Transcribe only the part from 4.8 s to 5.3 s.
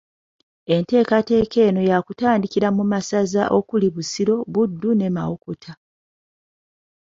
ne